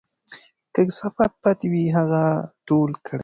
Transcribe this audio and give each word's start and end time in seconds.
که 0.73 0.81
کثافات 0.87 1.31
پاتې 1.43 1.67
وي، 1.71 1.83
هغه 1.97 2.23
ټول 2.67 2.89
کړئ. 3.05 3.19